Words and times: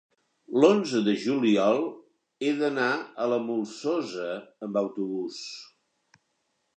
l'onze 0.61 0.99
de 1.07 1.13
juliol 1.23 1.83
he 2.45 2.49
d'anar 2.61 2.89
a 3.25 3.29
la 3.33 3.39
Molsosa 3.49 4.31
amb 4.69 4.83
autobús. 4.85 5.39